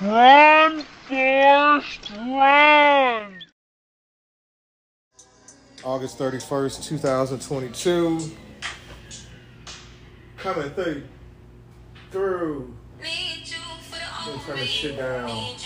Run, 0.00 0.84
Forrest, 1.08 2.12
run! 2.12 3.42
August 5.82 6.18
31st, 6.20 6.84
2022. 6.84 8.30
Coming 10.36 10.70
through. 10.70 11.02
Through. 12.12 12.76
Let 13.00 13.06
me 14.36 14.40
turn 14.46 14.56
this 14.58 14.68
shit 14.68 14.96
down. 14.98 15.56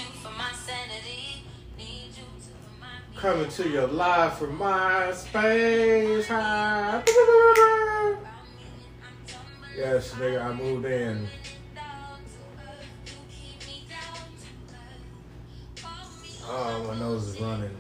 Coming 3.15 3.51
to 3.51 3.69
you 3.69 3.83
live 3.83 4.39
from 4.39 4.57
my 4.57 5.13
space 5.13 6.27
high. 6.29 7.03
Yes, 9.77 10.13
nigga, 10.13 10.43
I 10.43 10.55
moved 10.55 10.87
in. 10.87 11.29
Running. 17.13 17.71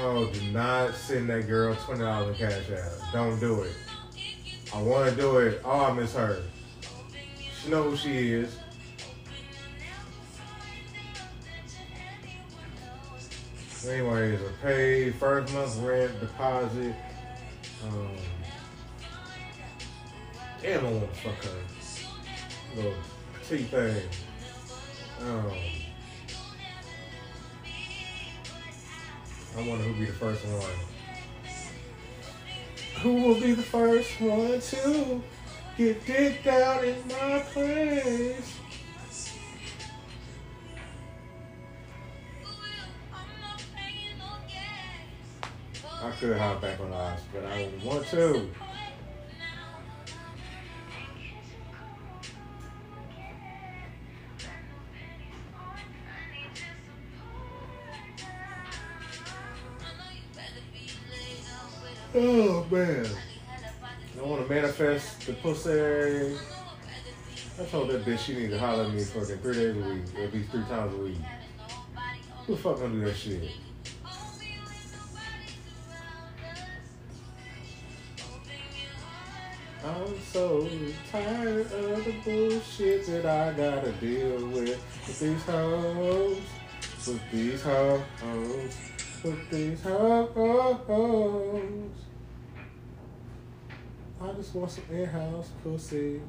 Oh, 0.00 0.30
do 0.32 0.40
not 0.50 0.94
send 0.94 1.28
that 1.28 1.46
girl 1.46 1.74
twenty 1.74 2.00
dollars 2.00 2.40
in 2.40 2.48
Cash 2.48 2.70
App. 2.70 3.12
Don't 3.12 3.38
do 3.38 3.62
it. 3.62 3.74
I 4.74 4.80
want 4.80 5.10
to 5.10 5.14
do 5.14 5.36
it. 5.38 5.60
Oh, 5.62 5.84
I 5.84 5.92
miss 5.92 6.14
her. 6.14 6.42
She 7.62 7.68
know 7.68 7.82
who 7.82 7.96
she 7.96 8.32
is. 8.32 8.58
Anyways, 13.86 14.40
I 14.40 14.66
paid 14.66 15.14
first 15.16 15.52
month 15.52 15.76
rent, 15.80 16.18
deposit. 16.20 16.94
Um, 17.86 18.08
damn, 20.68 20.86
I 20.86 20.90
want 20.90 21.14
to 21.14 21.20
fuck 21.20 21.44
her. 21.44 22.76
Little 22.76 22.94
petite 23.34 23.68
thing. 23.68 24.02
Um, 25.22 25.52
I 29.56 29.68
wonder 29.68 29.84
who'll 29.84 29.98
be 29.98 30.04
the 30.04 30.12
first 30.12 30.44
one. 30.44 30.62
Who 33.00 33.14
will 33.14 33.40
be 33.40 33.54
the 33.54 33.62
first 33.62 34.20
one 34.20 34.60
to 34.60 35.22
get 35.78 36.04
dick 36.04 36.46
out 36.46 36.84
in 36.84 36.96
my 37.08 37.38
place? 37.40 38.54
I 46.00 46.10
could 46.12 46.36
hop 46.36 46.60
back 46.60 46.78
on 46.80 46.90
the 46.90 46.96
ice, 46.96 47.20
but 47.32 47.44
I 47.46 47.62
don't 47.62 47.84
want 47.84 48.06
to. 48.08 48.50
Oh 62.20 62.66
man. 62.68 63.06
I 64.18 64.22
want 64.22 64.42
to 64.44 64.52
manifest 64.52 65.24
the 65.24 65.34
pussy. 65.34 66.36
I 67.60 67.64
told 67.66 67.90
that 67.90 68.04
bitch 68.04 68.18
she 68.18 68.34
need 68.34 68.50
to 68.50 68.58
holler 68.58 68.86
at 68.86 68.92
me 68.92 69.04
fucking 69.04 69.38
three 69.38 69.54
days 69.54 69.76
a 69.76 69.78
week, 69.88 70.02
or 70.16 70.24
at 70.24 70.34
least 70.34 70.50
three 70.50 70.64
times 70.64 70.94
a 70.94 70.96
week. 70.96 71.18
Who 72.44 72.56
the 72.56 72.60
fuck 72.60 72.78
gonna 72.80 72.94
do 72.94 73.04
that 73.04 73.14
shit? 73.14 73.52
I'm 79.84 80.20
so 80.20 80.68
tired 81.12 81.72
of 81.72 82.04
the 82.04 82.14
bullshit 82.24 83.06
that 83.06 83.26
I 83.26 83.52
gotta 83.52 83.92
deal 83.92 84.44
with. 84.48 84.82
With 85.06 85.20
these 85.20 85.44
hoes, 85.44 86.42
with 87.06 87.30
these 87.30 87.62
hoes, 87.62 88.02
with 89.22 89.50
these 89.50 89.82
hoes. 89.82 90.68
I 94.20 94.32
just 94.32 94.52
want 94.54 94.68
some 94.68 94.84
in-house 94.90 95.50
pussy. 95.62 96.20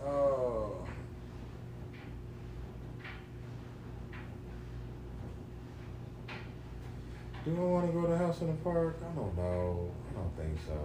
Oh. 0.00 0.86
Do 7.44 7.56
I 7.56 7.60
want 7.60 7.86
to 7.86 7.92
go 7.92 8.02
to 8.02 8.08
the 8.08 8.18
House 8.18 8.40
in 8.40 8.46
the 8.46 8.52
Park? 8.54 8.96
I 9.02 9.14
don't 9.16 9.36
know. 9.36 9.90
I 10.10 10.20
don't 10.20 10.36
think 10.36 10.58
so. 10.64 10.78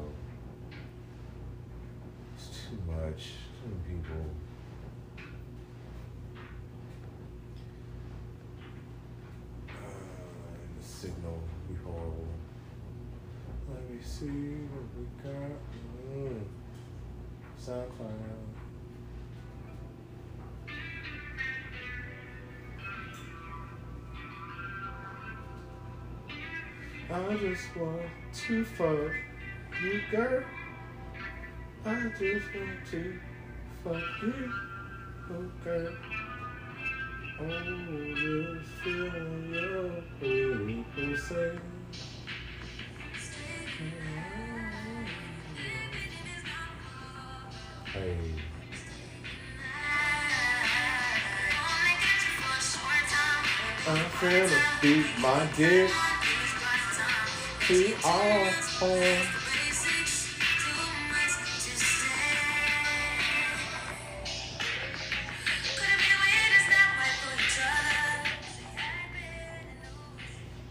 It's 2.36 2.50
too 2.50 2.80
much. 2.92 3.34
Too 3.62 3.70
many 3.70 4.02
people. 4.02 4.26
Uh, 9.70 9.72
the 10.80 10.84
signal 10.84 11.40
be 11.70 11.76
horrible. 11.76 12.28
See 14.02 14.28
what 14.72 14.86
we 14.98 15.04
got. 15.24 15.58
Mm. 16.14 16.44
SoundCloud. 17.60 18.50
I 27.12 27.36
just 27.38 27.76
want 27.76 28.02
to 28.34 28.66
fuck 28.66 29.12
you, 29.84 30.02
girl. 30.12 30.44
I 31.86 31.88
just 32.20 32.46
want 32.54 32.86
to 32.92 33.20
fuck 33.84 34.04
you, 34.22 34.54
oh 35.32 35.52
girl. 35.64 35.94
Oh, 37.42 37.48
this 37.48 38.68
feeling 38.84 39.50
your 39.52 40.04
pretty 40.20 40.86
pussy. 40.94 41.60
Hey. 43.80 43.86
I'm 53.88 54.06
finna 54.20 54.82
beat 54.82 55.06
my 55.20 55.48
dick. 55.56 55.90
We 57.70 57.94
are 58.04 58.52
home. 58.80 59.28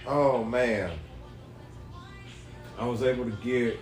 Oh 0.07 0.45
man. 0.45 1.08
I 2.78 2.87
was 2.87 3.03
able 3.03 3.25
to 3.25 3.37
get 3.43 3.78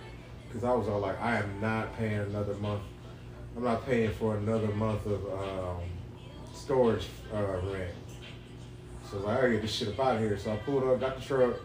because 0.47 0.63
I 0.63 0.73
was 0.73 0.87
all 0.87 0.99
like, 0.99 1.21
I 1.21 1.37
am 1.37 1.61
not 1.61 1.95
paying 1.97 2.19
another 2.19 2.55
month. 2.55 2.81
I'm 3.55 3.63
not 3.63 3.85
paying 3.85 4.11
for 4.11 4.37
another 4.37 4.67
month 4.69 5.05
of 5.05 5.23
um, 5.31 5.83
storage 6.53 7.05
uh, 7.33 7.59
rent. 7.71 7.93
So 9.09 9.19
I 9.19 9.21
like, 9.21 9.37
I 9.37 9.41
gotta 9.41 9.53
get 9.53 9.61
this 9.61 9.71
shit 9.71 9.89
up 9.89 9.99
out 9.99 10.15
of 10.15 10.21
here. 10.21 10.37
So 10.37 10.51
I 10.51 10.57
pulled 10.57 10.83
up, 10.83 10.99
got 10.99 11.19
the 11.19 11.25
truck, 11.25 11.57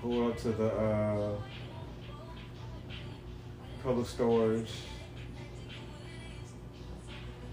pulled 0.00 0.32
up 0.32 0.38
to 0.38 0.48
the 0.48 0.68
uh, 0.68 1.36
public 3.82 4.06
storage, 4.06 4.70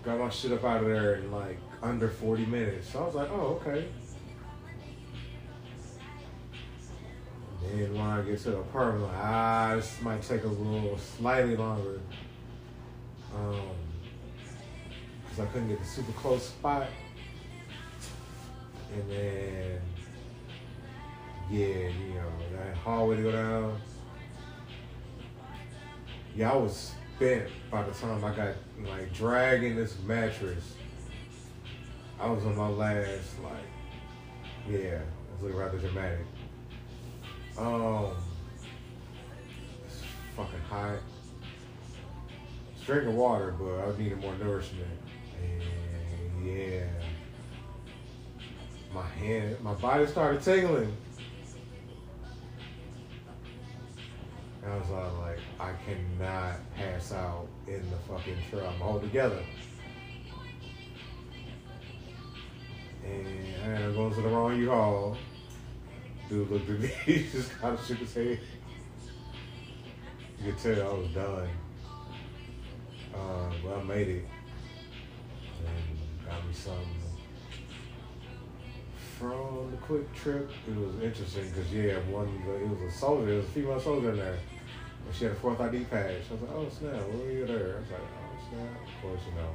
got 0.03 0.19
my 0.19 0.29
shit 0.29 0.53
up 0.53 0.63
out 0.63 0.81
of 0.81 0.87
there 0.87 1.15
in 1.15 1.31
like 1.31 1.57
under 1.81 2.09
40 2.09 2.45
minutes. 2.45 2.89
So 2.91 3.03
I 3.03 3.05
was 3.05 3.15
like, 3.15 3.29
oh, 3.31 3.61
okay. 3.61 3.85
And 7.73 7.93
when 7.93 8.01
I 8.01 8.21
get 8.21 8.39
to 8.43 8.51
the 8.51 8.57
apartment, 8.59 9.05
like, 9.05 9.17
ah, 9.17 9.73
this 9.75 10.01
might 10.01 10.21
take 10.21 10.43
a 10.43 10.47
little 10.47 10.97
slightly 10.97 11.55
longer. 11.55 11.99
Um, 13.35 13.61
cause 15.27 15.39
I 15.39 15.45
couldn't 15.47 15.69
get 15.69 15.79
the 15.79 15.85
super 15.85 16.11
close 16.13 16.47
spot. 16.47 16.87
And 18.93 19.11
then, 19.11 19.81
yeah, 21.49 21.67
you 21.67 22.13
know, 22.15 22.31
that 22.53 22.77
hallway 22.77 23.17
to 23.17 23.23
go 23.23 23.31
down. 23.31 23.81
Yeah, 26.35 26.51
I 26.51 26.55
was 26.55 26.93
spent 27.15 27.49
by 27.71 27.83
the 27.83 27.91
time 27.91 28.23
I 28.23 28.33
got 28.35 28.55
like 28.87 29.13
dragging 29.13 29.75
this 29.75 29.97
mattress. 30.05 30.75
I 32.19 32.29
was 32.29 32.45
on 32.45 32.55
my 32.55 32.69
last 32.69 33.39
like, 33.43 33.53
yeah, 34.69 34.77
it 34.77 35.01
was 35.33 35.43
looking 35.43 35.57
rather 35.57 35.77
dramatic. 35.77 36.25
Um, 37.57 38.11
it's 39.85 40.01
fucking 40.35 40.59
hot. 40.69 40.97
It's 42.75 42.85
drinking 42.85 43.15
water, 43.15 43.55
but 43.57 43.79
I 43.79 43.97
needed 43.97 44.19
more 44.19 44.35
nourishment. 44.35 44.89
And 45.41 46.45
yeah, 46.45 46.83
my 48.93 49.07
hand, 49.07 49.57
my 49.61 49.73
body 49.75 50.05
started 50.05 50.41
tingling. 50.41 50.95
And 54.63 54.73
I 54.73 54.77
was 54.77 54.89
like, 55.19 55.39
I 55.59 55.73
cannot 55.85 56.55
pass 56.75 57.13
out 57.13 57.47
in 57.67 57.89
the 57.89 57.97
fucking 58.09 58.37
truck. 58.49 58.65
I'm 58.65 58.81
all 58.81 58.99
together. 58.99 59.43
And 63.05 63.27
I 63.63 63.67
ended 63.67 63.89
up 63.91 63.95
going 63.95 64.13
to 64.15 64.21
the 64.21 64.27
wrong 64.27 64.57
U-Haul. 64.57 65.17
Dude 66.29 66.49
looked 66.49 66.69
at 66.69 66.79
me, 66.79 66.87
he 67.05 67.27
just 67.31 67.51
kind 67.59 67.77
of 67.77 67.85
shook 67.85 67.97
his 67.97 68.13
head. 68.13 68.39
You 70.39 70.51
could 70.51 70.57
tell 70.59 70.89
I 70.89 70.93
was 70.93 71.07
done. 71.09 71.49
Uh, 73.13 73.51
but 73.63 73.77
I 73.77 73.83
made 73.83 74.07
it. 74.07 74.25
And 75.65 76.25
got 76.25 76.45
me 76.45 76.53
some 76.53 76.73
from 79.17 79.71
the 79.71 79.77
QuikTrip. 79.77 80.49
It 80.67 80.75
was 80.75 81.01
interesting 81.01 81.49
because, 81.49 81.71
yeah, 81.71 81.99
one, 82.09 82.27
it 82.27 82.67
was 82.67 82.81
a 82.81 82.97
soldier, 82.97 83.33
it 83.33 83.37
was 83.37 83.45
a 83.45 83.49
female 83.49 83.79
soldier 83.79 84.11
in 84.11 84.17
there. 84.17 84.39
And 85.05 85.15
she 85.15 85.25
had 85.25 85.33
a 85.33 85.35
fourth 85.35 85.61
ID 85.61 85.85
badge. 85.85 86.23
I 86.29 86.33
was 86.33 86.41
like, 86.41 86.51
oh, 86.53 86.67
snap, 86.69 87.07
what 87.07 87.27
are 87.27 87.31
you 87.31 87.45
there? 87.45 87.77
I 87.77 87.79
was 87.79 87.91
like, 87.91 88.01
oh, 88.01 88.49
snap, 88.49 88.71
of 88.81 89.01
course 89.01 89.21
you 89.29 89.35
know. 89.35 89.49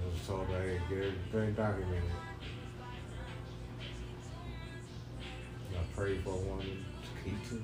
I 0.00 0.10
was 0.10 0.26
told, 0.26 0.46
hey, 0.48 0.80
get 0.88 0.98
everything 0.98 1.54
documented. 1.54 2.31
Prayed 6.02 6.20
for 6.24 6.30
a 6.30 6.36
woman 6.36 6.84
to 7.04 7.22
keep 7.22 7.48
to. 7.48 7.62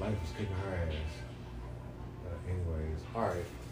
Life 0.00 0.20
was 0.20 0.30
kicking 0.36 0.56
her 0.56 0.74
ass. 0.74 1.14
But 2.24 2.50
anyways, 2.50 2.98
all 3.14 3.22
right. 3.22 3.63